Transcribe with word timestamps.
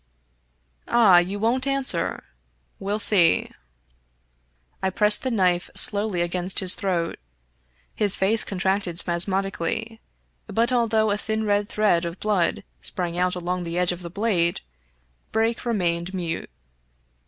'* 0.49 0.63
Ah! 0.87 1.19
you 1.19 1.37
won't 1.37 1.67
answer. 1.67 2.23
We'll 2.79 2.97
see." 2.97 3.51
I 4.81 4.89
pressed 4.89 5.21
the 5.21 5.29
knife 5.29 5.69
slowly 5.75 6.21
against 6.21 6.57
his 6.57 6.73
throat. 6.73 7.19
His 7.93 8.15
face 8.15 8.43
contracted 8.43 8.97
spasmodically, 8.97 10.01
but 10.47 10.71
although 10.73 11.11
a 11.11 11.17
thin 11.19 11.43
red 11.43 11.69
thread 11.69 12.03
of 12.03 12.19
blood 12.19 12.63
sprang 12.81 13.15
out 13.19 13.35
along 13.35 13.61
the 13.61 13.77
edge 13.77 13.91
of 13.91 14.01
the 14.01 14.09
blade. 14.09 14.61
Brake 15.31 15.63
re 15.65 15.73
mained 15.75 16.15
mute. 16.15 16.49